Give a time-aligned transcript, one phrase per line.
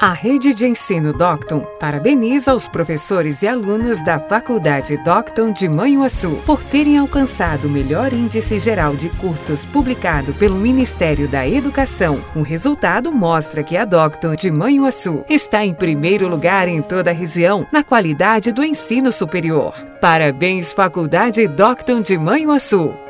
[0.00, 6.40] A rede de ensino Docton parabeniza os professores e alunos da Faculdade Docton de Manhuaçu
[6.46, 12.22] por terem alcançado o melhor índice geral de cursos publicado pelo Ministério da Educação.
[12.36, 17.14] O resultado mostra que a Docton de Manhuaçu está em primeiro lugar em toda a
[17.14, 19.74] região na qualidade do ensino superior.
[20.00, 23.07] Parabéns, Faculdade Docton de Manhuaçu!